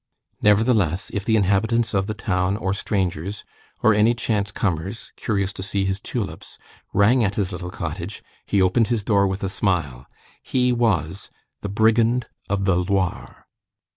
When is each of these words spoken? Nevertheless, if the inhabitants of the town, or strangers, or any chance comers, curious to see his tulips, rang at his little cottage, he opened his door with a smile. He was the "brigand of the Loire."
Nevertheless, 0.41 1.11
if 1.13 1.25
the 1.25 1.35
inhabitants 1.35 1.93
of 1.93 2.07
the 2.07 2.15
town, 2.15 2.57
or 2.57 2.73
strangers, 2.73 3.43
or 3.83 3.93
any 3.93 4.15
chance 4.15 4.51
comers, 4.51 5.11
curious 5.15 5.53
to 5.53 5.61
see 5.61 5.85
his 5.85 5.99
tulips, 5.99 6.57
rang 6.91 7.23
at 7.23 7.35
his 7.35 7.51
little 7.51 7.69
cottage, 7.69 8.23
he 8.47 8.63
opened 8.63 8.87
his 8.87 9.03
door 9.03 9.27
with 9.27 9.43
a 9.43 9.47
smile. 9.49 10.07
He 10.41 10.71
was 10.73 11.29
the 11.59 11.69
"brigand 11.69 12.29
of 12.49 12.65
the 12.65 12.77
Loire." 12.77 13.45